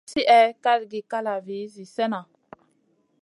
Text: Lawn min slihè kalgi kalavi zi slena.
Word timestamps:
Lawn 0.03 0.07
min 0.07 0.13
slihè 0.13 0.41
kalgi 0.63 0.99
kalavi 1.11 1.59
zi 1.73 1.83
slena. 1.93 2.21